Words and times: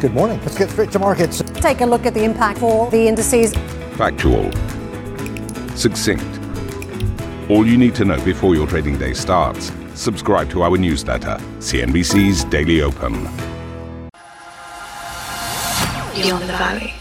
Good 0.00 0.14
morning. 0.14 0.38
Let's 0.42 0.56
get 0.56 0.70
straight 0.70 0.92
to 0.92 1.00
markets. 1.00 1.42
Take 1.54 1.80
a 1.80 1.86
look 1.86 2.06
at 2.06 2.14
the 2.14 2.22
impact 2.22 2.60
for 2.60 2.88
the 2.88 3.08
indices. 3.08 3.52
Factual. 3.96 4.48
Succinct. 5.74 6.22
All 7.50 7.66
you 7.66 7.76
need 7.76 7.96
to 7.96 8.04
know 8.04 8.24
before 8.24 8.54
your 8.54 8.68
trading 8.68 8.96
day 8.96 9.12
starts. 9.12 9.72
Subscribe 9.94 10.50
to 10.50 10.62
our 10.62 10.78
newsletter, 10.78 11.36
CNBC's 11.58 12.44
Daily 12.44 12.80
Open. 12.80 13.24
Beyond 16.14 16.44
the 16.44 16.54
Valley. 16.54 16.94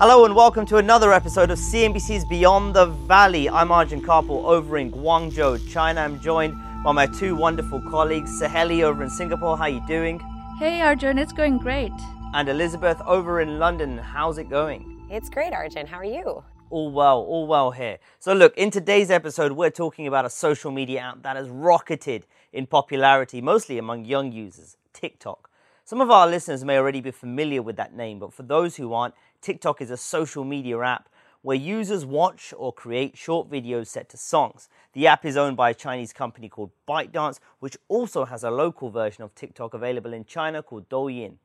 Hello 0.00 0.24
and 0.24 0.34
welcome 0.34 0.64
to 0.64 0.78
another 0.78 1.12
episode 1.12 1.50
of 1.50 1.58
CNBC's 1.58 2.24
Beyond 2.24 2.74
the 2.74 2.86
Valley. 2.86 3.50
I'm 3.50 3.70
Arjun 3.70 4.00
Kharpal 4.00 4.44
over 4.44 4.78
in 4.78 4.90
Guangzhou, 4.90 5.70
China. 5.70 6.00
I'm 6.00 6.20
joined 6.20 6.54
by 6.82 6.92
my 6.92 7.04
two 7.04 7.36
wonderful 7.36 7.82
colleagues, 7.82 8.40
Saheli 8.40 8.82
over 8.82 9.02
in 9.02 9.10
Singapore. 9.10 9.58
How 9.58 9.64
are 9.64 9.68
you 9.68 9.86
doing? 9.86 10.22
Hey 10.60 10.82
Arjun, 10.82 11.18
it's 11.18 11.32
going 11.32 11.56
great. 11.56 11.90
And 12.34 12.46
Elizabeth 12.46 13.00
over 13.06 13.40
in 13.40 13.58
London. 13.58 13.96
How's 13.96 14.36
it 14.36 14.50
going? 14.50 15.06
It's 15.10 15.30
great, 15.30 15.54
Arjun. 15.54 15.86
How 15.86 15.96
are 15.96 16.04
you? 16.04 16.44
All 16.68 16.92
well, 16.92 17.20
all 17.20 17.46
well 17.46 17.70
here. 17.70 17.96
So, 18.18 18.34
look, 18.34 18.54
in 18.58 18.70
today's 18.70 19.10
episode, 19.10 19.52
we're 19.52 19.70
talking 19.70 20.06
about 20.06 20.26
a 20.26 20.28
social 20.28 20.70
media 20.70 21.00
app 21.00 21.22
that 21.22 21.36
has 21.36 21.48
rocketed 21.48 22.26
in 22.52 22.66
popularity, 22.66 23.40
mostly 23.40 23.78
among 23.78 24.04
young 24.04 24.32
users 24.32 24.76
TikTok. 24.92 25.48
Some 25.86 26.02
of 26.02 26.10
our 26.10 26.26
listeners 26.28 26.62
may 26.62 26.76
already 26.76 27.00
be 27.00 27.10
familiar 27.10 27.62
with 27.62 27.76
that 27.76 27.94
name, 27.94 28.18
but 28.18 28.34
for 28.34 28.42
those 28.42 28.76
who 28.76 28.92
aren't, 28.92 29.14
TikTok 29.40 29.80
is 29.80 29.90
a 29.90 29.96
social 29.96 30.44
media 30.44 30.78
app 30.80 31.08
where 31.42 31.56
users 31.56 32.04
watch 32.04 32.52
or 32.56 32.72
create 32.72 33.16
short 33.16 33.50
videos 33.50 33.86
set 33.86 34.08
to 34.10 34.16
songs. 34.16 34.68
The 34.92 35.06
app 35.06 35.24
is 35.24 35.36
owned 35.36 35.56
by 35.56 35.70
a 35.70 35.74
Chinese 35.74 36.12
company 36.12 36.48
called 36.48 36.70
ByteDance, 36.86 37.40
which 37.60 37.76
also 37.88 38.26
has 38.26 38.44
a 38.44 38.50
local 38.50 38.90
version 38.90 39.24
of 39.24 39.34
TikTok 39.34 39.72
available 39.72 40.12
in 40.12 40.24
China 40.24 40.62
called 40.62 40.88
Douyin. 40.88 41.36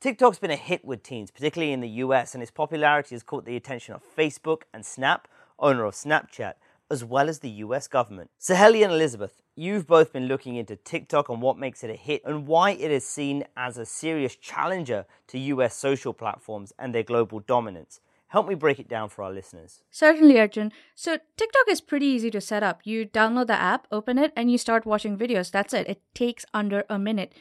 TikTok's 0.00 0.38
been 0.38 0.50
a 0.50 0.56
hit 0.56 0.84
with 0.84 1.02
teens, 1.02 1.30
particularly 1.30 1.72
in 1.72 1.80
the 1.80 1.88
US, 1.88 2.34
and 2.34 2.42
its 2.42 2.50
popularity 2.50 3.14
has 3.14 3.22
caught 3.22 3.44
the 3.44 3.56
attention 3.56 3.94
of 3.94 4.02
Facebook 4.16 4.62
and 4.72 4.84
Snap, 4.84 5.28
owner 5.58 5.84
of 5.84 5.94
Snapchat, 5.94 6.54
as 6.90 7.04
well 7.04 7.28
as 7.28 7.38
the 7.38 7.50
US 7.50 7.86
government. 7.86 8.30
Saheli 8.40 8.82
and 8.82 8.92
Elizabeth, 8.92 9.42
you've 9.54 9.86
both 9.86 10.12
been 10.12 10.26
looking 10.26 10.56
into 10.56 10.74
TikTok 10.74 11.28
and 11.28 11.40
what 11.40 11.58
makes 11.58 11.84
it 11.84 11.90
a 11.90 11.94
hit 11.94 12.22
and 12.24 12.46
why 12.46 12.72
it 12.72 12.90
is 12.90 13.06
seen 13.06 13.44
as 13.56 13.78
a 13.78 13.86
serious 13.86 14.36
challenger 14.36 15.06
to 15.28 15.38
US 15.38 15.76
social 15.76 16.12
platforms 16.12 16.72
and 16.78 16.94
their 16.94 17.02
global 17.02 17.40
dominance. 17.40 18.00
Help 18.30 18.48
me 18.48 18.54
break 18.54 18.78
it 18.78 18.88
down 18.88 19.08
for 19.08 19.24
our 19.24 19.32
listeners. 19.32 19.82
Certainly, 19.90 20.38
Arjun. 20.38 20.72
So, 20.94 21.18
TikTok 21.36 21.68
is 21.68 21.80
pretty 21.80 22.06
easy 22.06 22.30
to 22.30 22.40
set 22.40 22.62
up. 22.62 22.80
You 22.84 23.04
download 23.04 23.48
the 23.48 23.60
app, 23.60 23.88
open 23.90 24.18
it, 24.18 24.32
and 24.36 24.50
you 24.50 24.56
start 24.56 24.86
watching 24.86 25.18
videos. 25.18 25.50
That's 25.50 25.74
it. 25.74 25.88
It 25.88 26.00
takes 26.14 26.44
under 26.54 26.84
a 26.88 26.96
minute. 26.96 27.34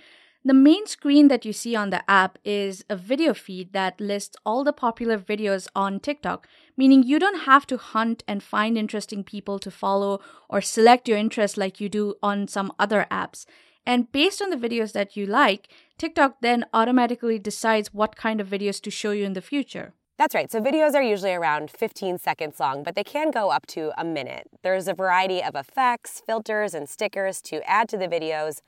The 0.44 0.56
main 0.56 0.88
screen 0.88 1.28
that 1.28 1.46
you 1.46 1.54
see 1.54 1.76
on 1.76 1.92
the 1.92 2.10
app 2.10 2.40
is 2.44 2.84
a 2.90 2.96
video 2.96 3.36
feed 3.36 3.74
that 3.74 4.02
lists 4.02 4.36
all 4.46 4.64
the 4.64 4.74
popular 4.74 5.20
videos 5.20 5.68
on 5.76 6.00
TikTok, 6.00 6.48
meaning 6.76 7.04
you 7.04 7.20
don't 7.20 7.42
have 7.42 7.68
to 7.68 7.78
hunt 7.78 8.24
and 8.28 8.42
find 8.42 8.76
interesting 8.76 9.24
people 9.24 9.60
to 9.60 9.70
follow 9.70 10.22
or 10.50 10.60
select 10.60 11.08
your 11.08 11.18
interests 11.18 11.58
like 11.58 11.80
you 11.80 11.88
do 11.88 12.16
on 12.24 12.48
some 12.48 12.72
other 12.80 13.06
apps. 13.12 13.46
And 13.86 14.12
based 14.12 14.42
on 14.42 14.50
the 14.50 14.56
videos 14.56 14.94
that 14.94 15.16
you 15.16 15.28
like, 15.28 15.68
TikTok 16.00 16.38
then 16.42 16.66
automatically 16.74 17.38
decides 17.38 17.94
what 17.94 18.16
kind 18.16 18.42
of 18.42 18.48
videos 18.48 18.82
to 18.82 18.90
show 18.90 19.12
you 19.12 19.26
in 19.26 19.34
the 19.34 19.42
future. 19.42 19.94
That's 20.20 20.36
right. 20.36 20.52
So 20.52 20.60
videos 20.60 20.96
are 20.96 21.02
usually 21.02 21.32
around 21.34 21.72
15 21.72 22.18
seconds 22.18 22.60
long, 22.60 22.84
but 22.84 22.94
they 22.94 23.06
can 23.06 23.32
go 23.32 23.52
up 23.52 23.66
to 23.68 23.94
a 23.98 24.04
minute. 24.04 24.50
There's 24.64 24.90
a 24.90 24.94
variety 24.94 25.42
of 25.42 25.56
effects, 25.56 26.22
filters, 26.26 26.74
and 26.74 26.90
stickers 26.90 27.42
to 27.44 27.64
add 27.64 27.88
to 27.88 27.98
the 27.98 28.10
videos, 28.10 28.60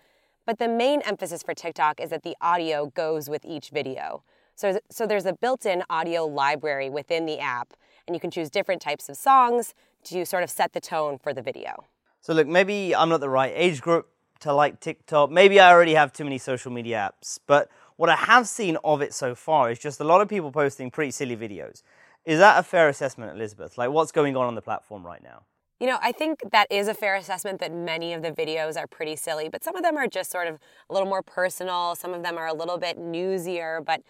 but 0.45 0.59
the 0.59 0.69
main 0.69 1.01
emphasis 1.01 1.43
for 1.43 1.53
TikTok 1.53 1.99
is 1.99 2.11
that 2.11 2.23
the 2.23 2.37
audio 2.39 2.85
goes 2.85 3.29
with 3.29 3.43
each 3.43 3.69
video. 3.69 4.23
So, 4.55 4.79
so 4.89 5.05
there's 5.05 5.25
a 5.25 5.33
built-in 5.33 5.83
audio 5.89 6.25
library 6.25 6.89
within 6.89 7.25
the 7.25 7.39
app, 7.39 7.73
and 8.07 8.15
you 8.15 8.21
can 8.21 8.31
choose 8.31 8.49
different 8.49 8.81
types 8.81 9.09
of 9.09 9.17
songs 9.17 9.73
to 10.05 10.25
sort 10.25 10.43
of 10.43 10.49
set 10.49 10.71
the 10.71 10.79
tone 10.79 11.17
for 11.17 11.33
the 11.33 11.41
video. 11.41 11.83
So 12.21 12.33
look, 12.33 12.47
maybe 12.47 12.95
I'm 12.95 13.09
not 13.09 13.19
the 13.19 13.29
right 13.29 13.51
age 13.53 13.81
group 13.81 14.07
to 14.39 14.53
like 14.53 14.79
TikTok. 14.79 15.29
Maybe 15.29 15.59
I 15.59 15.69
already 15.69 15.95
have 15.95 16.13
too 16.13 16.23
many 16.23 16.37
social 16.37 16.71
media 16.71 17.11
apps, 17.11 17.39
but 17.45 17.69
what 18.01 18.09
I 18.09 18.15
have 18.15 18.47
seen 18.47 18.77
of 18.83 19.03
it 19.03 19.13
so 19.13 19.35
far 19.35 19.69
is 19.69 19.77
just 19.77 19.99
a 19.99 20.03
lot 20.03 20.21
of 20.21 20.27
people 20.27 20.51
posting 20.51 20.89
pretty 20.89 21.11
silly 21.11 21.37
videos. 21.37 21.83
Is 22.25 22.39
that 22.39 22.57
a 22.57 22.63
fair 22.63 22.89
assessment, 22.89 23.31
Elizabeth? 23.35 23.77
Like, 23.77 23.91
what's 23.91 24.11
going 24.11 24.35
on 24.35 24.47
on 24.47 24.55
the 24.55 24.61
platform 24.63 25.05
right 25.05 25.21
now? 25.21 25.43
You 25.79 25.85
know, 25.85 25.99
I 26.01 26.11
think 26.11 26.39
that 26.51 26.65
is 26.71 26.87
a 26.87 26.95
fair 26.95 27.13
assessment 27.15 27.59
that 27.59 27.71
many 27.71 28.13
of 28.13 28.23
the 28.23 28.31
videos 28.31 28.75
are 28.75 28.87
pretty 28.87 29.15
silly, 29.15 29.49
but 29.49 29.63
some 29.63 29.75
of 29.75 29.83
them 29.83 29.97
are 29.97 30.07
just 30.07 30.31
sort 30.31 30.47
of 30.47 30.57
a 30.89 30.93
little 30.93 31.07
more 31.07 31.21
personal. 31.21 31.93
Some 31.93 32.15
of 32.15 32.23
them 32.23 32.39
are 32.39 32.47
a 32.47 32.55
little 32.55 32.79
bit 32.79 32.97
newsier, 32.97 33.85
but 33.85 34.01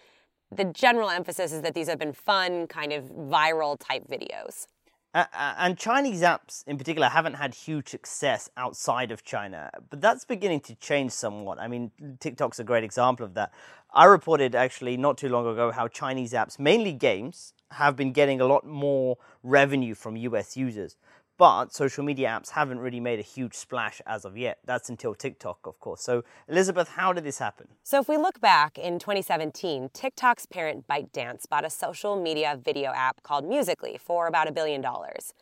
the 0.50 0.64
general 0.64 1.10
emphasis 1.10 1.52
is 1.52 1.60
that 1.60 1.74
these 1.74 1.88
have 1.88 1.98
been 1.98 2.14
fun, 2.14 2.68
kind 2.68 2.94
of 2.94 3.04
viral 3.10 3.76
type 3.78 4.08
videos. 4.08 4.68
Uh, 5.14 5.24
and 5.34 5.76
Chinese 5.76 6.22
apps 6.22 6.66
in 6.66 6.78
particular 6.78 7.08
haven't 7.08 7.34
had 7.34 7.54
huge 7.54 7.88
success 7.88 8.48
outside 8.56 9.10
of 9.10 9.22
China, 9.22 9.70
but 9.90 10.00
that's 10.00 10.24
beginning 10.24 10.60
to 10.60 10.74
change 10.76 11.12
somewhat. 11.12 11.58
I 11.58 11.68
mean, 11.68 11.90
TikTok's 12.18 12.58
a 12.58 12.64
great 12.64 12.82
example 12.82 13.26
of 13.26 13.34
that. 13.34 13.52
I 13.92 14.06
reported 14.06 14.54
actually 14.54 14.96
not 14.96 15.18
too 15.18 15.28
long 15.28 15.46
ago 15.46 15.70
how 15.70 15.86
Chinese 15.86 16.32
apps, 16.32 16.58
mainly 16.58 16.94
games, 16.94 17.52
have 17.72 17.94
been 17.94 18.12
getting 18.12 18.40
a 18.40 18.46
lot 18.46 18.66
more 18.66 19.18
revenue 19.42 19.94
from 19.94 20.16
US 20.16 20.56
users. 20.56 20.96
But 21.42 21.74
social 21.74 22.04
media 22.04 22.28
apps 22.28 22.50
haven't 22.50 22.78
really 22.78 23.00
made 23.00 23.18
a 23.18 23.22
huge 23.22 23.54
splash 23.54 24.00
as 24.06 24.24
of 24.24 24.38
yet. 24.38 24.58
That's 24.64 24.88
until 24.88 25.12
TikTok, 25.12 25.58
of 25.64 25.80
course. 25.80 26.00
So, 26.00 26.22
Elizabeth, 26.46 26.90
how 26.90 27.12
did 27.12 27.24
this 27.24 27.38
happen? 27.38 27.66
So, 27.82 27.98
if 27.98 28.08
we 28.08 28.16
look 28.16 28.40
back 28.40 28.78
in 28.78 29.00
2017, 29.00 29.90
TikTok's 29.92 30.46
parent 30.46 30.86
ByteDance 30.86 31.48
bought 31.48 31.64
a 31.64 31.70
social 31.70 32.14
media 32.14 32.56
video 32.64 32.92
app 32.92 33.24
called 33.24 33.44
Musical.ly 33.44 33.98
for 33.98 34.28
about 34.28 34.46
a 34.46 34.52
billion 34.52 34.80
dollars. 34.80 35.34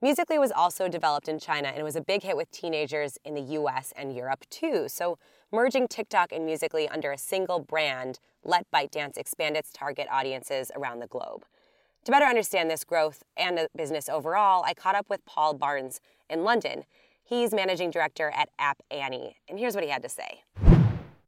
Musical.ly 0.00 0.38
was 0.38 0.52
also 0.52 0.86
developed 0.86 1.26
in 1.26 1.40
China 1.40 1.72
and 1.74 1.82
was 1.82 1.96
a 1.96 2.00
big 2.00 2.22
hit 2.22 2.36
with 2.36 2.48
teenagers 2.52 3.18
in 3.24 3.34
the 3.34 3.58
US 3.58 3.92
and 3.96 4.14
Europe 4.14 4.44
too. 4.50 4.86
So, 4.86 5.18
merging 5.50 5.88
TikTok 5.88 6.30
and 6.30 6.46
Musical.ly 6.46 6.86
under 6.92 7.10
a 7.10 7.18
single 7.18 7.58
brand 7.58 8.20
let 8.44 8.70
ByteDance 8.70 9.18
expand 9.18 9.56
its 9.56 9.72
target 9.72 10.06
audiences 10.12 10.70
around 10.76 11.00
the 11.00 11.08
globe. 11.08 11.44
To 12.06 12.12
better 12.12 12.24
understand 12.24 12.70
this 12.70 12.82
growth 12.82 13.22
and 13.36 13.58
the 13.58 13.68
business 13.76 14.08
overall, 14.08 14.64
I 14.64 14.72
caught 14.72 14.94
up 14.94 15.10
with 15.10 15.22
Paul 15.26 15.52
Barnes 15.52 16.00
in 16.30 16.44
London. 16.44 16.84
He's 17.22 17.52
managing 17.52 17.90
director 17.90 18.32
at 18.34 18.48
App 18.58 18.78
Annie, 18.90 19.36
and 19.50 19.58
here's 19.58 19.74
what 19.74 19.84
he 19.84 19.90
had 19.90 20.02
to 20.04 20.08
say. 20.08 20.42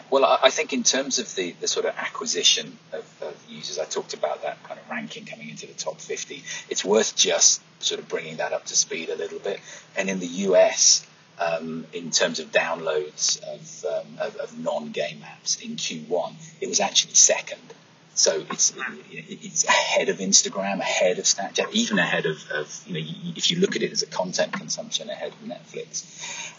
Well, 0.08 0.24
I 0.42 0.48
think 0.48 0.72
in 0.72 0.82
terms 0.82 1.18
of 1.18 1.34
the, 1.34 1.52
the 1.60 1.68
sort 1.68 1.84
of 1.84 1.94
acquisition 1.96 2.78
of, 2.92 3.22
of, 3.22 3.34
users, 3.48 3.78
I 3.78 3.84
talked 3.84 4.14
about 4.14 4.42
that 4.42 4.62
kind 4.62 4.80
of 4.80 4.88
ranking 4.90 5.26
coming 5.26 5.50
into 5.50 5.66
the 5.66 5.74
top 5.74 6.00
50. 6.00 6.42
It's 6.70 6.84
worth 6.84 7.16
just 7.16 7.62
sort 7.82 8.00
of 8.00 8.08
bringing 8.08 8.36
that 8.36 8.52
up 8.52 8.64
to 8.66 8.76
speed 8.76 9.10
a 9.10 9.16
little 9.16 9.38
bit. 9.38 9.60
And 9.96 10.08
in 10.08 10.20
the 10.20 10.26
US, 10.26 11.06
um, 11.38 11.86
in 11.92 12.10
terms 12.10 12.40
of 12.40 12.50
downloads 12.50 13.42
of, 13.42 13.84
um, 13.90 14.18
of, 14.18 14.36
of 14.36 14.58
non-game 14.58 15.20
apps 15.20 15.62
in 15.62 15.76
Q1, 15.76 16.34
it 16.60 16.68
was 16.68 16.80
actually 16.80 17.14
second. 17.14 17.74
So 18.14 18.44
it's 18.50 18.74
it's 19.10 19.64
ahead 19.64 20.08
of 20.10 20.18
Instagram, 20.18 20.80
ahead 20.80 21.18
of 21.18 21.24
Snapchat, 21.24 21.72
even 21.72 21.98
ahead 21.98 22.26
of, 22.26 22.38
of 22.50 22.82
you 22.86 22.94
know 22.94 23.10
if 23.36 23.50
you 23.50 23.58
look 23.58 23.74
at 23.76 23.82
it 23.82 23.92
as 23.92 24.02
a 24.02 24.06
content 24.06 24.52
consumption, 24.52 25.08
ahead 25.08 25.32
of 25.32 25.48
Netflix. 25.48 26.04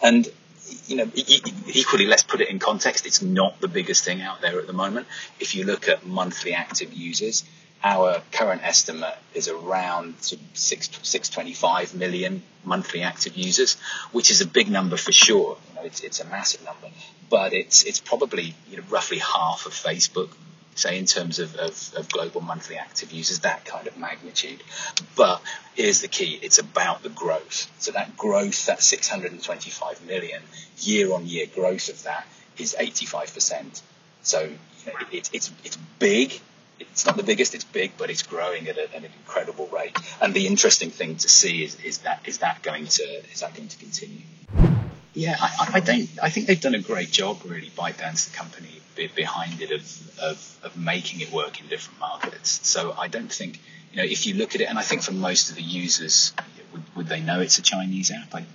And 0.01 0.27
you 0.87 0.95
know 0.95 1.11
equally, 1.15 2.07
let's 2.07 2.23
put 2.23 2.41
it 2.41 2.49
in 2.49 2.57
context. 2.57 3.05
It's 3.05 3.21
not 3.21 3.61
the 3.61 3.67
biggest 3.67 4.03
thing 4.03 4.21
out 4.21 4.41
there 4.41 4.59
at 4.59 4.65
the 4.65 4.73
moment. 4.73 5.07
If 5.39 5.53
you 5.53 5.63
look 5.63 5.87
at 5.87 6.05
monthly 6.05 6.53
active 6.53 6.91
users, 6.91 7.43
our 7.83 8.23
current 8.31 8.63
estimate 8.63 9.17
is 9.35 9.47
around 9.47 10.15
six 10.53 10.89
six 11.03 11.29
twenty 11.29 11.53
five 11.53 11.93
million 11.93 12.41
monthly 12.63 13.03
active 13.03 13.37
users, 13.37 13.75
which 14.11 14.31
is 14.31 14.41
a 14.41 14.47
big 14.47 14.71
number 14.71 14.97
for 14.97 15.11
sure. 15.11 15.57
You 15.69 15.75
know, 15.75 15.81
it's 15.83 16.01
it's 16.01 16.19
a 16.19 16.25
massive 16.25 16.63
number, 16.65 16.89
but 17.29 17.53
it's 17.53 17.83
it's 17.83 17.99
probably 17.99 18.55
you 18.71 18.77
know 18.77 18.83
roughly 18.89 19.19
half 19.19 19.67
of 19.67 19.73
Facebook 19.73 20.29
say 20.75 20.97
in 20.97 21.05
terms 21.05 21.39
of, 21.39 21.55
of, 21.55 21.93
of, 21.95 22.09
global 22.09 22.41
monthly 22.41 22.77
active 22.77 23.11
users, 23.11 23.39
that 23.39 23.65
kind 23.65 23.87
of 23.87 23.97
magnitude. 23.97 24.63
But 25.15 25.41
here's 25.75 26.01
the 26.01 26.07
key, 26.07 26.39
it's 26.41 26.59
about 26.59 27.03
the 27.03 27.09
growth. 27.09 27.71
So 27.79 27.91
that 27.91 28.17
growth, 28.17 28.65
that 28.65 28.81
625 28.81 30.05
million 30.05 30.41
year 30.79 31.13
on 31.13 31.25
year 31.25 31.47
growth 31.53 31.89
of 31.89 32.03
that 32.03 32.25
is 32.57 32.75
85%. 32.79 33.81
So 34.23 34.41
you 34.41 34.47
know, 34.87 34.99
it, 35.11 35.29
it's, 35.33 35.51
it's 35.63 35.77
big. 35.99 36.39
It's 36.79 37.05
not 37.05 37.17
the 37.17 37.23
biggest, 37.23 37.55
it's 37.55 37.63
big, 37.63 37.93
but 37.97 38.09
it's 38.09 38.23
growing 38.23 38.67
at, 38.67 38.77
a, 38.77 38.83
at 38.83 39.03
an 39.03 39.11
incredible 39.19 39.67
rate. 39.67 39.97
And 40.21 40.33
the 40.33 40.47
interesting 40.47 40.89
thing 40.89 41.17
to 41.17 41.29
see 41.29 41.63
is, 41.63 41.79
is 41.81 41.99
that 41.99 42.21
is 42.25 42.39
that 42.39 42.61
going 42.61 42.87
to 42.87 43.03
is 43.31 43.41
that 43.41 43.53
going 43.55 43.67
to 43.67 43.77
continue? 43.77 44.23
Yeah, 45.13 45.37
I, 45.39 45.69
I 45.73 45.79
don't. 45.79 46.09
I 46.21 46.29
think 46.29 46.47
they've 46.47 46.59
done 46.59 46.73
a 46.73 46.81
great 46.81 47.11
job, 47.11 47.41
really, 47.45 47.69
ByteDance, 47.69 48.31
the 48.31 48.35
company 48.35 48.81
behind 48.95 49.61
it, 49.61 49.71
of, 49.71 50.19
of 50.19 50.59
of 50.63 50.77
making 50.77 51.21
it 51.21 51.31
work 51.31 51.59
in 51.59 51.67
different 51.67 51.99
markets. 51.99 52.67
So 52.67 52.93
I 52.97 53.07
don't 53.07 53.31
think, 53.31 53.59
you 53.91 53.97
know, 53.97 54.03
if 54.03 54.25
you 54.25 54.35
look 54.35 54.55
at 54.55 54.61
it, 54.61 54.65
and 54.65 54.79
I 54.79 54.81
think 54.81 55.03
for 55.03 55.13
most 55.13 55.49
of 55.49 55.55
the 55.55 55.61
users, 55.61 56.33
would, 56.71 56.83
would 56.95 57.07
they 57.07 57.19
know 57.19 57.39
it's 57.41 57.57
a 57.57 57.61
Chinese 57.61 58.11
app? 58.11 58.33
I, 58.33 58.45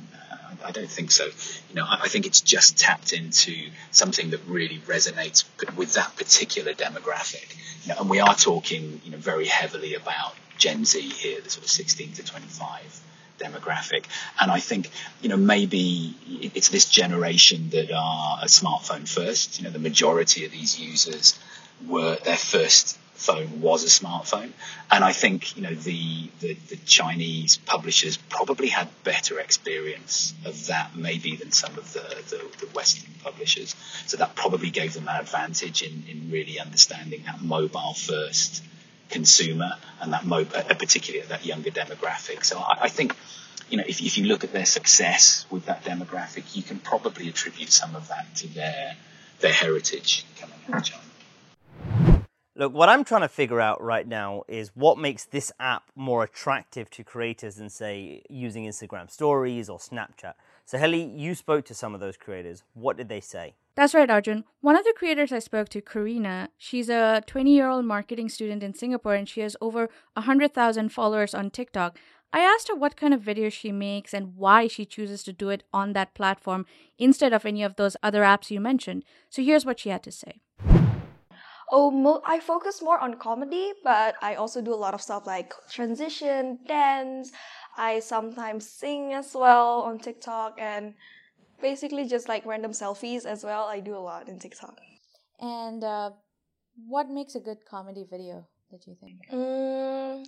I 0.64 0.70
don't 0.72 0.90
think 0.90 1.10
so. 1.10 1.26
You 1.26 1.74
know, 1.74 1.84
I, 1.84 2.00
I 2.02 2.08
think 2.08 2.26
it's 2.26 2.40
just 2.40 2.78
tapped 2.78 3.12
into 3.12 3.70
something 3.90 4.30
that 4.30 4.40
really 4.46 4.78
resonates 4.86 5.44
with 5.76 5.94
that 5.94 6.16
particular 6.16 6.72
demographic. 6.72 7.56
You 7.84 7.94
know, 7.94 8.00
and 8.00 8.10
we 8.10 8.20
are 8.20 8.34
talking, 8.34 9.00
you 9.04 9.12
know, 9.12 9.18
very 9.18 9.46
heavily 9.46 9.94
about 9.94 10.34
Gen 10.56 10.84
Z 10.84 11.00
here, 11.00 11.40
the 11.40 11.50
sort 11.50 11.64
of 11.64 11.70
16 11.70 12.12
to 12.14 12.24
25 12.24 13.00
demographic. 13.38 14.04
And 14.40 14.50
I 14.50 14.60
think, 14.60 14.90
you 15.22 15.28
know, 15.28 15.36
maybe 15.36 16.14
it's 16.28 16.68
this 16.68 16.88
generation 16.88 17.70
that 17.70 17.90
are 17.92 18.38
a 18.42 18.46
smartphone 18.46 19.08
first. 19.08 19.58
You 19.58 19.64
know, 19.64 19.70
the 19.70 19.78
majority 19.78 20.44
of 20.44 20.52
these 20.52 20.78
users 20.78 21.38
were 21.86 22.16
their 22.24 22.36
first 22.36 22.98
phone 23.18 23.60
was 23.60 23.82
a 23.82 23.88
smartphone. 23.88 24.52
And 24.90 25.04
I 25.04 25.12
think, 25.12 25.56
you 25.56 25.62
know, 25.62 25.74
the, 25.74 26.30
the, 26.38 26.54
the, 26.54 26.76
Chinese 26.86 27.56
publishers 27.56 28.16
probably 28.16 28.68
had 28.68 28.88
better 29.02 29.40
experience 29.40 30.34
of 30.44 30.66
that 30.68 30.94
maybe 30.94 31.34
than 31.34 31.50
some 31.50 31.76
of 31.76 31.92
the, 31.92 32.00
the, 32.30 32.64
the 32.64 32.66
Western 32.72 33.12
publishers. 33.24 33.74
So 34.06 34.18
that 34.18 34.36
probably 34.36 34.70
gave 34.70 34.94
them 34.94 35.08
an 35.08 35.20
advantage 35.20 35.82
in, 35.82 36.04
in 36.08 36.30
really 36.30 36.60
understanding 36.60 37.24
that 37.26 37.42
mobile 37.42 37.94
first 37.94 38.62
consumer 39.08 39.72
and 40.00 40.12
that 40.12 40.24
mo- 40.24 40.46
uh, 40.54 40.74
particularly 40.74 41.26
that 41.26 41.44
younger 41.44 41.70
demographic. 41.70 42.44
So 42.44 42.58
I, 42.58 42.78
I 42.82 42.88
think, 42.88 43.16
you 43.70 43.76
know, 43.76 43.84
if, 43.86 44.00
if 44.00 44.18
you 44.18 44.26
look 44.26 44.44
at 44.44 44.52
their 44.52 44.66
success 44.66 45.46
with 45.50 45.66
that 45.66 45.84
demographic, 45.84 46.56
you 46.56 46.62
can 46.62 46.78
probably 46.78 47.28
attribute 47.28 47.72
some 47.72 47.96
of 47.96 48.08
that 48.08 48.34
to 48.36 48.48
their 48.48 48.96
their 49.40 49.52
heritage 49.52 50.26
coming 50.40 50.56
out 50.68 50.78
of 50.78 50.84
China. 50.84 51.02
Look, 52.56 52.74
what 52.74 52.88
I'm 52.88 53.04
trying 53.04 53.20
to 53.20 53.28
figure 53.28 53.60
out 53.60 53.80
right 53.80 54.06
now 54.06 54.42
is 54.48 54.72
what 54.74 54.98
makes 54.98 55.24
this 55.26 55.52
app 55.60 55.84
more 55.94 56.24
attractive 56.24 56.90
to 56.90 57.04
creators 57.04 57.54
than, 57.54 57.70
say, 57.70 58.24
using 58.28 58.64
Instagram 58.64 59.08
stories 59.08 59.68
or 59.68 59.78
Snapchat. 59.78 60.34
Saheli, 60.66 61.16
you 61.16 61.36
spoke 61.36 61.64
to 61.66 61.74
some 61.74 61.94
of 61.94 62.00
those 62.00 62.16
creators. 62.16 62.64
What 62.74 62.96
did 62.96 63.08
they 63.08 63.20
say? 63.20 63.54
That's 63.78 63.94
right, 63.94 64.10
Arjun. 64.10 64.42
One 64.60 64.76
of 64.76 64.82
the 64.82 64.92
creators 64.96 65.30
I 65.30 65.38
spoke 65.38 65.68
to, 65.68 65.80
Karina, 65.80 66.48
she's 66.56 66.88
a 66.88 67.22
20 67.28 67.54
year 67.54 67.68
old 67.68 67.84
marketing 67.84 68.28
student 68.28 68.60
in 68.64 68.74
Singapore 68.74 69.14
and 69.14 69.28
she 69.28 69.40
has 69.42 69.56
over 69.60 69.88
100,000 70.14 70.88
followers 70.88 71.32
on 71.32 71.48
TikTok. 71.50 71.96
I 72.32 72.40
asked 72.40 72.66
her 72.66 72.74
what 72.74 72.96
kind 72.96 73.14
of 73.14 73.22
videos 73.22 73.52
she 73.52 73.70
makes 73.70 74.12
and 74.12 74.34
why 74.34 74.66
she 74.66 74.84
chooses 74.84 75.22
to 75.22 75.32
do 75.32 75.50
it 75.50 75.62
on 75.72 75.92
that 75.92 76.14
platform 76.14 76.66
instead 76.98 77.32
of 77.32 77.46
any 77.46 77.62
of 77.62 77.76
those 77.76 77.96
other 78.02 78.22
apps 78.22 78.50
you 78.50 78.60
mentioned. 78.60 79.04
So 79.30 79.44
here's 79.44 79.64
what 79.64 79.78
she 79.78 79.90
had 79.90 80.02
to 80.02 80.10
say. 80.10 80.40
Oh, 81.70 81.92
mo- 81.92 82.22
I 82.26 82.40
focus 82.40 82.82
more 82.82 82.98
on 82.98 83.14
comedy, 83.14 83.74
but 83.84 84.16
I 84.20 84.34
also 84.34 84.60
do 84.60 84.74
a 84.74 84.82
lot 84.86 84.94
of 84.94 85.00
stuff 85.00 85.24
like 85.24 85.54
transition, 85.70 86.58
dance. 86.66 87.30
I 87.76 88.00
sometimes 88.00 88.68
sing 88.68 89.12
as 89.12 89.36
well 89.36 89.82
on 89.82 90.00
TikTok 90.00 90.58
and 90.60 90.94
basically 91.60 92.06
just 92.06 92.28
like 92.28 92.46
random 92.46 92.72
selfies 92.72 93.24
as 93.26 93.44
well. 93.44 93.64
I 93.64 93.80
do 93.80 93.96
a 93.96 93.98
lot 93.98 94.28
in 94.28 94.38
TikTok. 94.38 94.78
And 95.40 95.84
uh, 95.84 96.10
what 96.86 97.08
makes 97.08 97.34
a 97.34 97.40
good 97.40 97.58
comedy 97.68 98.04
video, 98.08 98.46
that 98.70 98.86
you 98.86 98.96
think? 99.00 99.18
Mm, 99.32 100.26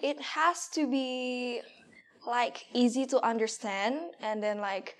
it 0.00 0.20
has 0.20 0.68
to 0.74 0.86
be 0.86 1.60
like 2.26 2.64
easy 2.72 3.06
to 3.06 3.24
understand 3.24 3.96
and 4.20 4.42
then 4.42 4.58
like 4.58 4.96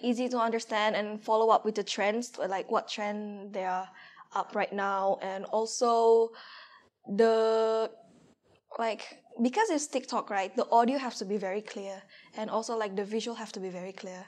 easy 0.00 0.28
to 0.28 0.38
understand 0.38 0.96
and 0.96 1.22
follow 1.22 1.50
up 1.50 1.64
with 1.64 1.74
the 1.74 1.84
trends, 1.84 2.32
like 2.38 2.70
what 2.70 2.88
trend 2.88 3.52
they 3.52 3.64
are 3.64 3.88
up 4.34 4.54
right 4.54 4.72
now 4.72 5.18
and 5.22 5.44
also 5.46 6.30
the 7.16 7.90
like 8.78 9.18
because 9.42 9.68
it's 9.70 9.86
TikTok, 9.86 10.30
right? 10.30 10.54
The 10.54 10.68
audio 10.70 10.98
has 10.98 11.18
to 11.18 11.24
be 11.24 11.36
very 11.36 11.60
clear 11.60 12.02
and 12.36 12.50
also 12.50 12.76
like 12.76 12.96
the 12.96 13.04
visual 13.04 13.36
have 13.36 13.52
to 13.52 13.60
be 13.60 13.68
very 13.68 13.92
clear. 13.92 14.24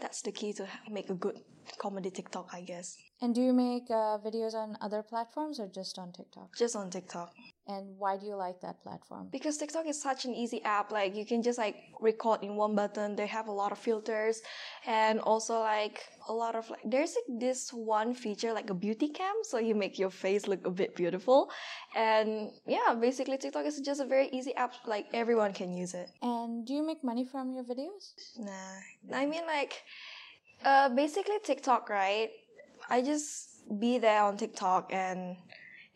That's 0.00 0.22
the 0.22 0.32
key 0.32 0.52
to 0.54 0.66
make 0.90 1.10
a 1.10 1.14
good 1.14 1.40
comedy 1.78 2.10
TikTok, 2.10 2.50
I 2.52 2.60
guess. 2.60 2.96
And 3.20 3.34
do 3.34 3.40
you 3.40 3.52
make 3.52 3.90
uh, 3.90 4.18
videos 4.18 4.54
on 4.54 4.76
other 4.80 5.02
platforms 5.02 5.58
or 5.58 5.68
just 5.68 5.98
on 5.98 6.12
TikTok? 6.12 6.54
Just 6.56 6.76
on 6.76 6.90
TikTok. 6.90 7.32
And 7.68 7.98
why 7.98 8.16
do 8.16 8.26
you 8.26 8.36
like 8.36 8.60
that 8.60 8.80
platform? 8.84 9.28
Because 9.32 9.58
TikTok 9.58 9.86
is 9.86 10.00
such 10.00 10.24
an 10.24 10.32
easy 10.34 10.62
app. 10.62 10.92
Like 10.92 11.16
you 11.16 11.26
can 11.26 11.42
just 11.42 11.58
like 11.58 11.76
record 12.00 12.44
in 12.44 12.54
one 12.54 12.76
button. 12.76 13.16
They 13.16 13.26
have 13.26 13.48
a 13.48 13.52
lot 13.52 13.72
of 13.72 13.78
filters 13.78 14.40
and 14.86 15.18
also 15.18 15.58
like 15.58 16.04
a 16.28 16.32
lot 16.32 16.54
of 16.54 16.70
like 16.70 16.82
there's 16.84 17.16
like 17.16 17.40
this 17.40 17.72
one 17.72 18.14
feature 18.14 18.52
like 18.52 18.70
a 18.70 18.74
beauty 18.74 19.08
cam 19.08 19.34
so 19.42 19.58
you 19.58 19.74
make 19.74 19.98
your 19.98 20.10
face 20.10 20.46
look 20.46 20.64
a 20.64 20.70
bit 20.70 20.94
beautiful. 20.94 21.50
And 21.96 22.52
yeah, 22.68 22.94
basically 22.94 23.36
TikTok 23.36 23.66
is 23.66 23.80
just 23.80 24.00
a 24.00 24.06
very 24.06 24.28
easy 24.28 24.54
app 24.54 24.74
like 24.86 25.06
everyone 25.12 25.52
can 25.52 25.76
use 25.76 25.92
it. 25.94 26.08
And 26.22 26.64
do 26.64 26.72
you 26.72 26.86
make 26.86 27.02
money 27.02 27.24
from 27.24 27.52
your 27.52 27.64
videos? 27.64 28.14
Nah. 28.38 29.16
I 29.16 29.26
mean 29.26 29.44
like 29.44 29.82
uh 30.64 30.88
basically 30.90 31.38
TikTok, 31.42 31.90
right? 31.90 32.30
I 32.88 33.02
just 33.02 33.56
be 33.80 33.98
there 33.98 34.22
on 34.22 34.36
TikTok 34.36 34.92
and 34.92 35.36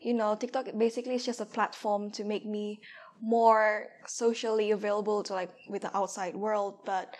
you 0.01 0.13
know, 0.13 0.35
TikTok 0.35 0.67
basically 0.77 1.15
is 1.15 1.25
just 1.25 1.41
a 1.41 1.45
platform 1.45 2.11
to 2.11 2.23
make 2.23 2.45
me 2.45 2.81
more 3.21 3.87
socially 4.07 4.71
available 4.71 5.21
to 5.23 5.33
like 5.33 5.51
with 5.69 5.83
the 5.83 5.95
outside 5.95 6.35
world, 6.35 6.79
but 6.85 7.15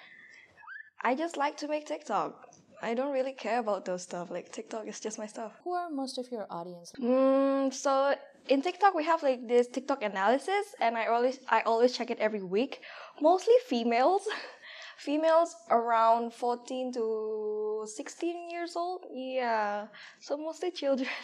I 1.03 1.15
just 1.15 1.37
like 1.37 1.57
to 1.57 1.67
make 1.67 1.85
TikTok. 1.85 2.47
I 2.81 2.95
don't 2.95 3.13
really 3.13 3.33
care 3.33 3.59
about 3.59 3.85
those 3.85 4.01
stuff. 4.01 4.31
Like 4.31 4.51
TikTok 4.51 4.87
is 4.87 4.99
just 4.99 5.19
my 5.19 5.27
stuff. 5.27 5.53
Who 5.63 5.73
are 5.73 5.91
most 5.91 6.17
of 6.17 6.31
your 6.31 6.47
audience? 6.49 6.91
Mm, 6.99 7.71
so 7.71 8.15
in 8.49 8.63
TikTok 8.63 8.95
we 8.95 9.03
have 9.03 9.21
like 9.21 9.47
this 9.47 9.67
TikTok 9.67 10.01
analysis, 10.01 10.73
and 10.79 10.97
I 10.97 11.05
always 11.05 11.39
I 11.49 11.61
always 11.61 11.95
check 11.95 12.09
it 12.09 12.17
every 12.17 12.41
week. 12.41 12.81
Mostly 13.21 13.53
females, 13.67 14.27
females 14.97 15.55
around 15.69 16.33
fourteen 16.33 16.91
to 16.93 17.85
sixteen 17.85 18.49
years 18.49 18.75
old. 18.75 19.05
Yeah, 19.13 19.85
so 20.19 20.37
mostly 20.37 20.71
children. 20.71 21.09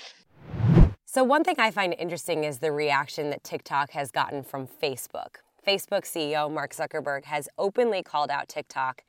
So, 1.17 1.23
one 1.23 1.43
thing 1.43 1.55
I 1.57 1.71
find 1.71 1.95
interesting 1.97 2.43
is 2.43 2.59
the 2.59 2.71
reaction 2.71 3.31
that 3.31 3.43
TikTok 3.43 3.89
has 3.89 4.11
gotten 4.11 4.43
from 4.43 4.67
Facebook. 4.67 5.37
Facebook 5.67 6.03
CEO 6.03 6.47
Mark 6.47 6.75
Zuckerberg 6.75 7.25
has 7.25 7.49
openly 7.57 8.03
called 8.03 8.29
out 8.29 8.47
TikTok, 8.47 9.01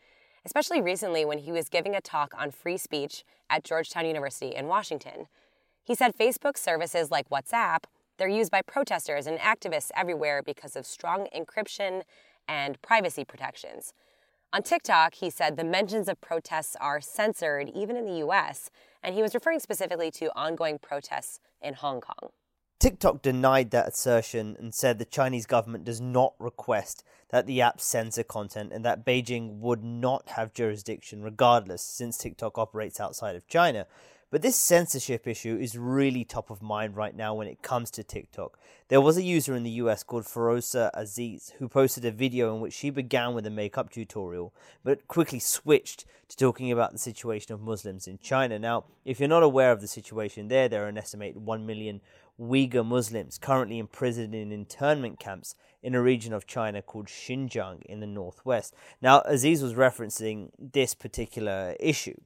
especially 0.43 0.81
recently 0.81 1.27
when 1.27 1.41
he 1.41 1.53
was 1.53 1.69
giving 1.69 1.95
a 1.95 2.01
talk 2.01 2.33
on 2.35 2.51
free 2.51 2.79
speech 2.79 3.25
at 3.51 3.63
Georgetown 3.63 4.07
University 4.07 4.55
in 4.55 4.69
Washington. 4.69 5.27
He 5.85 5.95
said 5.95 6.17
Facebook 6.17 6.57
services 6.57 7.11
like 7.11 7.29
WhatsApp, 7.29 7.85
they're 8.17 8.27
used 8.27 8.51
by 8.51 8.63
protesters 8.63 9.27
and 9.27 9.39
activists 9.39 9.91
everywhere 9.95 10.43
because 10.43 10.77
of 10.77 10.87
strong 10.87 11.29
encryption 11.37 12.05
and 12.49 12.81
privacy 12.81 13.27
protections. 13.27 13.93
On 14.51 14.63
TikTok, 14.63 15.17
he 15.17 15.29
said 15.29 15.59
the 15.59 15.63
mentions 15.63 16.09
of 16.09 16.19
protests 16.23 16.75
are 16.81 17.03
censored 17.03 17.71
even 17.75 17.97
in 17.97 18.07
the 18.07 18.27
US, 18.27 18.71
and 19.03 19.15
he 19.15 19.23
was 19.23 19.35
referring 19.35 19.61
specifically 19.61 20.11
to 20.13 20.27
ongoing 20.37 20.79
protests 20.79 21.41
in 21.61 21.75
Hong 21.75 22.01
Kong. 22.01 22.31
TikTok 22.79 23.23
denied 23.23 23.73
that 23.73 23.89
assertion 23.89 24.57
and 24.59 24.73
said 24.73 24.99
the 24.99 25.05
Chinese 25.05 25.47
government 25.47 25.85
does 25.85 26.01
not 26.01 26.35
request 26.39 27.03
that 27.31 27.47
the 27.47 27.61
app 27.61 27.81
censor 27.81 28.23
content 28.23 28.73
and 28.73 28.85
that 28.85 29.05
Beijing 29.05 29.59
would 29.59 29.83
not 29.83 30.29
have 30.31 30.55
jurisdiction 30.55 31.23
regardless 31.23 31.83
since 31.83 32.17
TikTok 32.17 32.57
operates 32.57 33.01
outside 33.01 33.35
of 33.35 33.49
China. 33.49 33.87
But 34.31 34.43
this 34.43 34.57
censorship 34.57 35.27
issue 35.27 35.57
is 35.59 35.79
really 35.79 36.23
top 36.23 36.51
of 36.51 36.61
mind 36.61 36.97
right 36.97 37.17
now 37.17 37.35
when 37.35 37.49
it 37.49 37.63
comes 37.63 37.91
to 37.93 38.05
TikTok. 38.05 38.59
There 38.89 39.01
was 39.01 39.17
a 39.17 39.23
user 39.23 39.55
in 39.55 39.63
the 39.63 39.81
US 39.83 40.03
called 40.03 40.25
Feroza 40.25 40.91
Aziz 40.93 41.55
who 41.59 41.67
posted 41.67 42.05
a 42.05 42.11
video 42.11 42.55
in 42.55 42.61
which 42.61 42.75
she 42.75 42.91
began 42.91 43.33
with 43.33 43.47
a 43.47 43.51
makeup 43.51 43.89
tutorial, 43.91 44.53
but 44.85 45.09
quickly 45.09 45.39
switched 45.39 46.05
to 46.29 46.37
talking 46.37 46.71
about 46.71 46.93
the 46.93 46.99
situation 46.99 47.55
of 47.55 47.63
Muslims 47.63 48.07
in 48.07 48.19
China. 48.19 48.59
Now, 48.59 48.85
if 49.03 49.19
you're 49.19 49.31
not 49.31 49.43
aware 49.43 49.73
of 49.73 49.81
the 49.81 49.89
situation 49.89 50.49
there, 50.49 50.69
there 50.69 50.85
are 50.85 50.89
an 50.89 50.99
estimated 50.99 51.47
1 51.47 51.65
million 51.65 52.03
Uyghur 52.39 52.85
Muslims 52.85 53.39
currently 53.39 53.79
imprisoned 53.79 54.35
in 54.35 54.53
internment 54.53 55.19
camps 55.19 55.55
in 55.83 55.95
a 55.95 56.03
region 56.03 56.35
of 56.35 56.47
China 56.47 56.83
called 56.83 57.07
Xinjiang 57.07 57.81
in 57.87 58.01
the 58.01 58.07
northwest. 58.07 58.75
Now, 59.01 59.23
Aziz 59.23 59.63
was 59.63 59.73
referencing 59.73 60.51
this 60.59 60.93
particular 60.93 61.77
issue. 61.81 62.21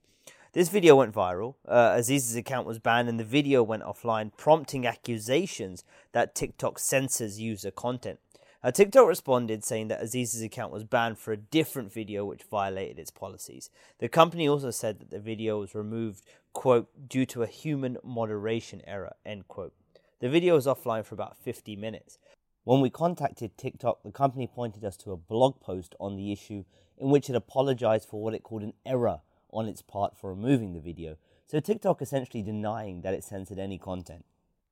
This 0.53 0.69
video 0.69 0.97
went 0.97 1.15
viral. 1.15 1.55
Uh, 1.67 1.97
Aziz's 1.97 2.37
account 2.37 2.67
was 2.67 2.79
banned 2.79 3.09
and 3.09 3.19
the 3.19 3.25
video 3.25 3.63
went 3.63 3.85
offline, 3.85 4.37
prompting 4.37 4.87
accusations 4.87 5.83
that 6.13 6.35
TikTok 6.35 6.79
censors 6.79 7.41
user 7.41 7.71
content. 7.71 8.19
Uh, 8.63 8.71
TikTok 8.71 9.09
responded 9.09 9.65
saying 9.65 9.89
that 9.89 10.03
Aziz's 10.03 10.43
account 10.43 10.71
was 10.71 10.85
banned 10.85 11.19
for 11.19 11.33
a 11.33 11.39
different 11.39 11.91
video 11.91 12.27
which 12.27 12.43
violated 12.43 12.99
its 12.99 13.11
policies. 13.11 13.71
The 13.99 14.11
company 14.11 14.47
also 14.47 14.71
said 14.71 15.01
that 15.01 15.11
the 15.11 15.21
video 15.21 15.59
was 15.59 15.75
removed, 15.75 16.23
quote, 16.53 17.09
due 17.09 17.25
to 17.27 17.43
a 17.43 17.47
human 17.47 17.97
moderation 18.05 18.83
error, 18.87 19.15
end 19.25 19.49
quote. 19.49 19.73
The 20.21 20.29
video 20.29 20.57
was 20.57 20.67
offline 20.67 21.07
for 21.07 21.15
about 21.15 21.39
50 21.39 21.77
minutes. 21.77 22.19
When 22.65 22.83
we 22.83 22.91
contacted 22.91 23.57
TikTok, 23.57 24.03
the 24.03 24.13
company 24.13 24.47
pointed 24.55 24.85
us 24.85 24.99
to 24.99 25.13
a 25.13 25.17
blog 25.17 25.61
post 25.61 25.95
on 25.99 26.17
the 26.17 26.31
issue 26.31 26.65
in 26.99 27.09
which 27.09 27.31
it 27.31 27.37
apologized 27.37 28.07
for 28.07 28.23
what 28.23 28.35
it 28.35 28.43
called 28.43 28.63
an 28.63 28.75
error 28.85 29.21
on 29.53 29.69
its 29.69 29.83
part 29.83 30.17
for 30.17 30.31
removing 30.31 30.73
the 30.73 30.81
video, 30.81 31.17
so 31.47 31.61
TikTok 31.61 32.01
essentially 32.01 32.43
denying 32.43 33.03
that 33.03 33.15
it 33.15 33.25
censored 33.25 33.59
any 33.59 33.79
content. 33.79 34.25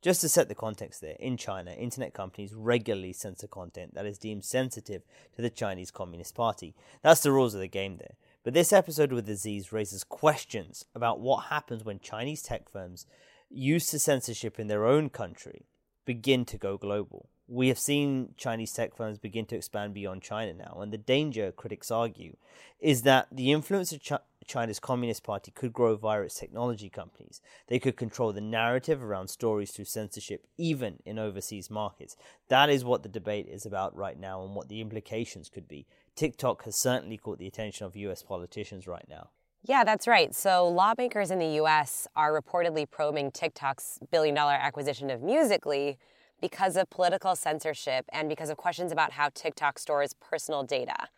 Just 0.03 0.23
to 0.23 0.31
set 0.31 0.49
the 0.49 0.55
context 0.55 1.03
there, 1.03 1.17
in 1.21 1.37
China, 1.37 1.73
internet 1.73 2.15
companies 2.15 2.55
regularly 2.55 3.13
censor 3.13 3.47
content 3.47 3.93
that 3.95 4.07
is 4.07 4.17
deemed 4.17 4.47
sensitive 4.47 5.03
to 5.37 5.43
the 5.43 5.51
Chinese 5.51 5.91
Communist 5.91 6.35
Party. 6.35 6.75
That's 7.03 7.21
the 7.21 7.33
rules 7.33 7.53
of 7.55 7.61
the 7.61 7.69
game 7.69 7.99
there. 7.99 8.15
But 8.43 8.55
this 8.55 8.73
episode 8.73 9.13
with 9.13 9.29
Aziz 9.29 9.73
raises 9.73 10.03
questions 10.03 10.87
about 10.95 11.21
what 11.21 11.47
happens 11.47 11.85
when 11.85 12.01
Chinese 12.01 12.41
tech 12.41 12.71
firms 12.71 13.05
used 13.51 13.91
to 13.91 13.99
censorship 13.99 14.59
in 14.59 14.69
their 14.69 14.87
own 14.87 15.11
country 15.11 15.67
begin 16.07 16.47
to 16.47 16.57
go 16.57 16.79
global. 16.79 17.29
We 17.47 17.69
have 17.69 17.79
seen 17.79 18.35
Chinese 18.39 18.73
tech 18.73 18.97
firms 18.97 19.19
begin 19.19 19.45
to 19.47 19.57
expand 19.57 19.93
beyond 19.93 20.23
China 20.23 20.55
now, 20.55 20.79
and 20.81 20.93
the 20.93 20.99
danger, 20.99 21.53
critics 21.53 21.91
argue, 21.91 22.37
is 22.79 23.03
that 23.03 23.27
the 23.31 23.53
influence 23.53 23.93
of 23.93 24.01
Ch- 24.01 24.13
China's 24.51 24.81
Communist 24.81 25.23
Party 25.23 25.53
could 25.53 25.73
grow 25.73 25.95
via 25.97 26.23
its 26.23 26.35
technology 26.35 26.91
companies. 26.91 27.41
They 27.69 27.79
could 27.79 27.97
control 27.97 28.33
the 28.33 28.41
narrative 28.41 29.01
around 29.01 29.29
stories 29.29 29.71
through 29.71 29.85
censorship, 29.85 30.45
even 30.59 30.99
in 31.07 31.21
overseas 31.21 31.71
markets. 31.71 32.17
That 32.49 32.69
is 32.69 32.85
what 32.85 33.05
the 33.05 33.09
debate 33.09 33.47
is 33.47 33.65
about 33.65 33.95
right 33.95 34.19
now 34.19 34.43
and 34.43 34.57
what 34.57 34.69
the 34.69 34.81
implications 34.81 35.49
could 35.49 35.69
be. 35.69 35.87
TikTok 36.17 36.65
has 36.65 36.75
certainly 36.75 37.17
caught 37.17 37.39
the 37.39 37.47
attention 37.47 37.87
of 37.87 37.95
US 37.95 38.25
politicians 38.25 38.89
right 38.89 39.07
now. 39.09 39.31
Yeah, 39.63 39.85
that's 39.85 40.09
right. 40.09 40.35
So, 40.35 40.69
lawmakers 40.69 41.31
in 41.31 41.39
the 41.39 41.61
US 41.63 42.09
are 42.17 42.33
reportedly 42.33 42.91
probing 42.91 43.31
TikTok's 43.31 44.01
billion 44.11 44.35
dollar 44.35 44.55
acquisition 44.55 45.11
of 45.11 45.23
Musical.ly 45.23 45.97
because 46.41 46.77
of 46.77 46.91
political 46.91 47.37
censorship 47.37 48.07
and 48.13 48.29
because 48.29 48.51
of 48.51 48.57
questions 48.57 48.91
about 48.91 49.13
how 49.13 49.29
TikTok 49.33 49.79
stores 49.79 50.15
personal 50.15 50.65
data. 50.65 51.09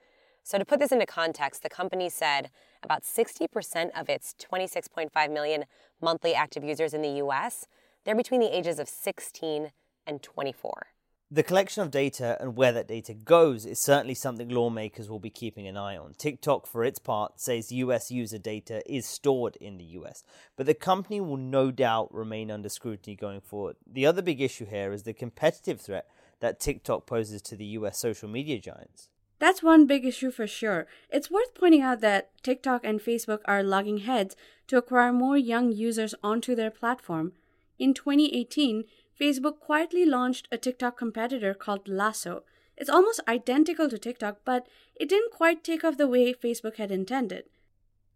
So, 0.45 0.59
to 0.59 0.65
put 0.65 0.81
this 0.81 0.93
into 0.93 1.07
context, 1.07 1.63
the 1.63 1.69
company 1.69 2.09
said 2.09 2.51
about 2.83 3.05
60% 3.05 3.91
of 3.99 4.09
its 4.09 4.35
26.5 4.39 5.33
million 5.33 5.65
monthly 6.01 6.35
active 6.35 6.65
users 6.65 6.93
in 6.93 7.03
the 7.03 7.23
US, 7.25 7.67
they're 8.05 8.17
between 8.17 8.41
the 8.41 8.55
ages 8.55 8.79
of 8.79 8.89
16 8.89 9.71
and 10.07 10.23
24. 10.23 10.87
The 11.31 11.43
collection 11.43 11.83
of 11.83 11.91
data 11.91 12.37
and 12.41 12.57
where 12.57 12.73
that 12.73 12.87
data 12.87 13.15
goes 13.15 13.65
is 13.65 13.81
certainly 13.81 14.15
something 14.15 14.51
lawmakers 14.51 15.09
will 15.09 15.19
be 15.19 15.31
keeping 15.31 15.67
an 15.67 15.79
eye 15.79 15.97
on. 15.97 16.13
TikTok, 16.19 16.67
for 16.67 16.85
its 16.85 16.99
part, 16.99 17.41
says 17.41 17.73
US 17.73 18.11
user 18.11 18.37
data 18.37 18.83
is 18.85 19.07
stored 19.07 19.57
in 19.57 19.79
the 19.79 19.85
US, 19.85 20.25
but 20.57 20.67
the 20.67 20.75
company 20.75 21.23
will 21.23 21.39
no 21.39 21.71
doubt 21.71 22.13
remain 22.13 22.51
under 22.51 22.69
scrutiny 22.69 23.17
going 23.17 23.41
forward. 23.41 23.77
The 23.91 24.05
other 24.05 24.21
big 24.21 24.43
issue 24.43 24.67
here 24.67 24.93
is 24.93 25.05
the 25.05 25.15
competitive 25.15 25.81
threat 25.81 26.07
that 26.41 26.61
TikTok 26.61 27.07
poses 27.07 27.41
to 27.43 27.57
the 27.57 27.65
US 27.65 27.99
social 27.99 28.29
media 28.29 28.59
giants. 28.59 29.09
That's 29.43 29.61
one 29.61 29.87
big 29.87 30.05
issue 30.05 30.31
for 30.31 30.47
sure. 30.47 30.87
It's 31.11 31.29
worth 31.29 31.53
pointing 31.53 31.83
out 31.83 32.01
that 32.01 32.31
TikTok 32.45 32.85
and 32.85 33.01
Facebook 33.01 33.41
are 33.45 33.65
logging 33.65 33.99
heads 33.99 34.37
to 34.69 34.77
acquire 34.77 35.13
more 35.13 35.37
young 35.37 35.73
users 35.73 36.15
onto 36.23 36.55
their 36.55 36.71
platform. 36.71 37.33
In 37.77 37.93
2018, 37.93 38.85
Facebook 39.21 39.59
quietly 39.59 40.07
launched 40.07 40.47
a 40.53 40.59
TikTok 40.59 40.97
competitor 40.97 41.55
called 41.55 41.89
Lasso. 41.89 42.45
It's 42.77 42.89
almost 42.89 43.19
identical 43.27 43.89
to 43.89 43.99
TikTok, 43.99 44.43
but 44.45 44.69
it 44.95 45.09
didn't 45.09 45.33
quite 45.33 45.65
take 45.65 45.83
off 45.83 45.97
the 45.97 46.07
way 46.07 46.33
Facebook 46.33 46.77
had 46.77 46.93
intended. 46.93 47.47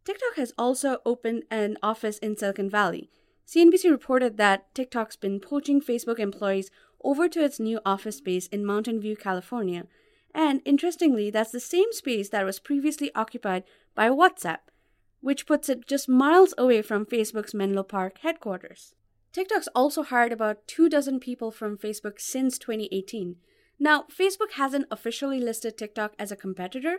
TikTok 0.05 0.37
has 0.37 0.53
also 0.57 0.99
opened 1.05 1.43
an 1.51 1.77
office 1.83 2.19
in 2.19 2.37
Silicon 2.37 2.71
Valley. 2.71 3.11
CNBC 3.49 3.91
reported 3.91 4.37
that 4.37 4.73
TikTok's 4.77 5.17
been 5.17 5.41
poaching 5.41 5.81
Facebook 5.81 6.21
employees 6.21 6.71
over 7.03 7.29
to 7.29 7.43
its 7.43 7.59
new 7.59 7.81
office 7.85 8.19
space 8.19 8.47
in 8.47 8.65
Mountain 8.65 9.01
View, 9.01 9.17
California. 9.17 9.87
And 10.37 10.61
interestingly, 10.67 11.31
that's 11.31 11.51
the 11.51 11.59
same 11.59 11.95
space 11.95 12.29
that 12.29 12.45
was 12.45 12.59
previously 12.59 13.11
occupied 13.15 13.65
by 13.95 14.11
WhatsApp, 14.11 14.59
which 15.23 15.47
puts 15.47 15.71
it 15.71 15.87
just 15.87 16.11
miles 16.11 16.53
away 16.59 16.83
from 16.83 17.07
Facebook's 17.07 17.55
Menlo 17.55 17.83
Park 17.83 18.19
headquarters. 18.19 18.95
TikTok's 19.33 19.69
also 19.75 20.03
hired 20.03 20.33
about 20.33 20.67
two 20.67 20.91
dozen 20.91 21.21
people 21.21 21.51
from 21.51 21.79
Facebook 21.79 22.21
since 22.21 22.59
2018. 22.59 23.37
Now, 23.79 24.05
Facebook 24.15 24.53
hasn't 24.57 24.89
officially 24.91 25.41
listed 25.41 25.79
TikTok 25.79 26.13
as 26.19 26.31
a 26.31 26.37
competitor, 26.37 26.99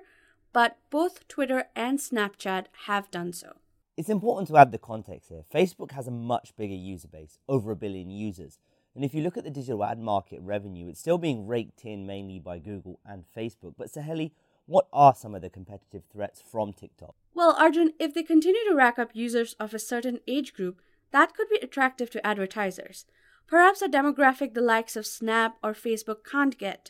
but 0.51 0.77
both 0.89 1.27
Twitter 1.27 1.65
and 1.75 1.99
Snapchat 1.99 2.65
have 2.87 3.11
done 3.11 3.33
so. 3.33 3.57
It's 3.97 4.09
important 4.09 4.47
to 4.47 4.57
add 4.57 4.71
the 4.71 4.79
context 4.79 5.29
here. 5.29 5.43
Facebook 5.53 5.91
has 5.91 6.07
a 6.07 6.11
much 6.11 6.55
bigger 6.57 6.73
user 6.73 7.07
base, 7.07 7.37
over 7.47 7.71
a 7.71 7.75
billion 7.75 8.09
users. 8.09 8.57
And 8.97 9.05
if 9.05 9.13
you 9.13 9.21
look 9.21 9.37
at 9.37 9.43
the 9.43 9.51
digital 9.51 9.85
ad 9.85 9.99
market 9.99 10.41
revenue, 10.41 10.87
it's 10.87 10.99
still 10.99 11.19
being 11.19 11.45
raked 11.45 11.85
in 11.85 12.07
mainly 12.07 12.39
by 12.39 12.57
Google 12.57 12.99
and 13.05 13.25
Facebook. 13.37 13.75
But 13.77 13.91
Saheli, 13.91 14.31
what 14.65 14.87
are 14.91 15.13
some 15.13 15.35
of 15.35 15.43
the 15.43 15.51
competitive 15.51 16.01
threats 16.11 16.41
from 16.41 16.73
TikTok? 16.73 17.13
Well, 17.35 17.55
Arjun, 17.59 17.93
if 17.99 18.15
they 18.15 18.23
continue 18.23 18.67
to 18.67 18.73
rack 18.73 18.97
up 18.97 19.11
users 19.13 19.53
of 19.59 19.75
a 19.75 19.77
certain 19.77 20.19
age 20.27 20.51
group, 20.51 20.81
that 21.11 21.35
could 21.35 21.47
be 21.47 21.59
attractive 21.61 22.09
to 22.09 22.25
advertisers. 22.25 23.05
Perhaps 23.45 23.83
a 23.83 23.87
demographic 23.87 24.55
the 24.55 24.61
likes 24.61 24.95
of 24.95 25.05
Snap 25.05 25.57
or 25.61 25.73
Facebook 25.73 26.25
can't 26.25 26.57
get. 26.57 26.89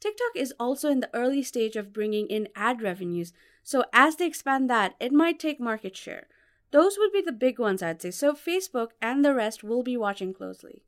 TikTok 0.00 0.34
is 0.34 0.52
also 0.58 0.90
in 0.90 0.98
the 0.98 1.14
early 1.14 1.44
stage 1.44 1.76
of 1.76 1.92
bringing 1.92 2.26
in 2.26 2.48
ad 2.56 2.82
revenues, 2.82 3.32
so 3.62 3.84
as 3.92 4.16
they 4.16 4.26
expand 4.26 4.68
that, 4.70 4.96
it 4.98 5.12
might 5.12 5.38
take 5.38 5.60
market 5.60 5.96
share. 5.96 6.26
Those 6.72 6.98
would 6.98 7.12
be 7.12 7.22
the 7.22 7.30
big 7.30 7.60
ones, 7.60 7.80
I'd 7.80 8.02
say, 8.02 8.10
so 8.10 8.32
Facebook 8.32 8.88
and 9.00 9.24
the 9.24 9.34
rest 9.34 9.62
will 9.62 9.84
be 9.84 9.96
watching 9.96 10.34
closely. 10.34 10.82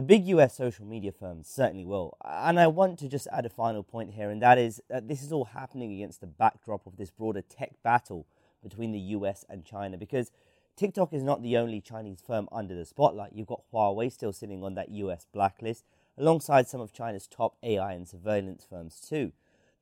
The 0.00 0.06
big 0.06 0.28
US 0.28 0.56
social 0.56 0.86
media 0.86 1.12
firms 1.12 1.46
certainly 1.46 1.84
will. 1.84 2.16
And 2.24 2.58
I 2.58 2.68
want 2.68 2.98
to 3.00 3.06
just 3.06 3.28
add 3.30 3.44
a 3.44 3.50
final 3.50 3.82
point 3.82 4.14
here, 4.14 4.30
and 4.30 4.40
that 4.40 4.56
is 4.56 4.80
that 4.88 5.08
this 5.08 5.22
is 5.22 5.30
all 5.30 5.44
happening 5.44 5.92
against 5.92 6.22
the 6.22 6.26
backdrop 6.26 6.86
of 6.86 6.96
this 6.96 7.10
broader 7.10 7.42
tech 7.42 7.72
battle 7.82 8.24
between 8.62 8.92
the 8.92 8.98
US 8.98 9.44
and 9.50 9.62
China 9.62 9.98
because 9.98 10.32
TikTok 10.74 11.12
is 11.12 11.22
not 11.22 11.42
the 11.42 11.58
only 11.58 11.82
Chinese 11.82 12.22
firm 12.26 12.48
under 12.50 12.74
the 12.74 12.86
spotlight. 12.86 13.34
You've 13.34 13.46
got 13.46 13.60
Huawei 13.70 14.10
still 14.10 14.32
sitting 14.32 14.64
on 14.64 14.72
that 14.72 14.88
US 14.88 15.26
blacklist, 15.34 15.84
alongside 16.16 16.66
some 16.66 16.80
of 16.80 16.94
China's 16.94 17.26
top 17.26 17.56
AI 17.62 17.92
and 17.92 18.08
surveillance 18.08 18.64
firms, 18.64 19.02
too. 19.06 19.32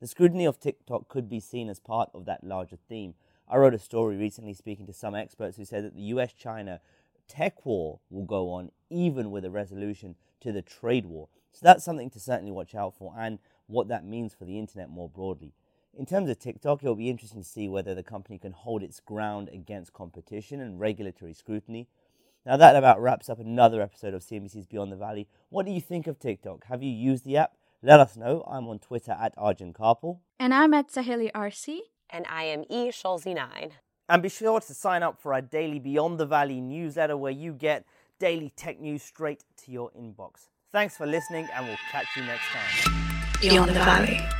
The 0.01 0.07
scrutiny 0.07 0.43
of 0.43 0.59
TikTok 0.59 1.07
could 1.07 1.29
be 1.29 1.39
seen 1.39 1.69
as 1.69 1.79
part 1.79 2.09
of 2.13 2.25
that 2.25 2.43
larger 2.43 2.77
theme. 2.89 3.13
I 3.47 3.55
wrote 3.55 3.73
a 3.73 3.79
story 3.79 4.17
recently 4.17 4.53
speaking 4.53 4.85
to 4.87 4.93
some 4.93 5.15
experts 5.15 5.55
who 5.55 5.63
said 5.63 5.85
that 5.85 5.95
the 5.95 6.11
US 6.13 6.33
China 6.33 6.81
tech 7.29 7.65
war 7.65 7.99
will 8.09 8.25
go 8.25 8.51
on 8.51 8.71
even 8.89 9.31
with 9.31 9.45
a 9.45 9.51
resolution 9.51 10.15
to 10.41 10.51
the 10.51 10.61
trade 10.61 11.05
war. 11.05 11.29
So 11.53 11.61
that's 11.63 11.85
something 11.85 12.09
to 12.09 12.19
certainly 12.19 12.51
watch 12.51 12.75
out 12.75 12.95
for 12.95 13.13
and 13.17 13.39
what 13.67 13.87
that 13.87 14.05
means 14.05 14.33
for 14.33 14.45
the 14.45 14.59
internet 14.59 14.89
more 14.89 15.07
broadly. 15.07 15.53
In 15.97 16.05
terms 16.05 16.29
of 16.29 16.39
TikTok, 16.39 16.83
it'll 16.83 16.95
be 16.95 17.09
interesting 17.09 17.41
to 17.41 17.47
see 17.47 17.67
whether 17.67 17.93
the 17.93 18.03
company 18.03 18.37
can 18.37 18.51
hold 18.51 18.83
its 18.83 18.99
ground 18.99 19.49
against 19.53 19.93
competition 19.93 20.61
and 20.61 20.79
regulatory 20.79 21.33
scrutiny. 21.33 21.87
Now, 22.45 22.57
that 22.57 22.75
about 22.75 23.01
wraps 23.01 23.29
up 23.29 23.39
another 23.39 23.81
episode 23.81 24.13
of 24.13 24.21
CNBC's 24.21 24.65
Beyond 24.65 24.91
the 24.91 24.95
Valley. 24.95 25.27
What 25.49 25.65
do 25.65 25.71
you 25.71 25.81
think 25.81 26.07
of 26.07 26.19
TikTok? 26.19 26.65
Have 26.65 26.81
you 26.81 26.91
used 26.91 27.25
the 27.25 27.37
app? 27.37 27.53
Let 27.81 27.99
us 27.99 28.15
know. 28.15 28.43
I'm 28.47 28.67
on 28.67 28.79
Twitter 28.79 29.11
at 29.11 29.33
Arjun 29.37 29.73
Kharpal. 29.73 30.19
And 30.39 30.53
I'm 30.53 30.73
at 30.73 30.89
Saheli 30.89 31.31
RC. 31.31 31.79
And 32.09 32.25
I 32.27 32.43
am 32.43 32.63
E. 32.69 32.89
Schulze9. 32.89 33.71
And 34.09 34.23
be 34.23 34.29
sure 34.29 34.59
to 34.59 34.73
sign 34.73 35.03
up 35.03 35.19
for 35.19 35.35
our 35.35 35.41
daily 35.41 35.77
Beyond 35.77 36.19
the 36.19 36.25
Valley 36.25 36.59
newsletter 36.61 37.15
where 37.15 37.31
you 37.31 37.53
get 37.53 37.85
daily 38.17 38.51
tech 38.55 38.79
news 38.79 39.03
straight 39.03 39.43
to 39.63 39.71
your 39.71 39.91
inbox. 39.91 40.47
Thanks 40.71 40.97
for 40.97 41.05
listening, 41.05 41.47
and 41.55 41.67
we'll 41.67 41.77
catch 41.91 42.07
you 42.17 42.23
next 42.23 42.45
time. 42.51 43.29
Beyond 43.39 43.69
the 43.69 43.73
Valley. 43.75 44.38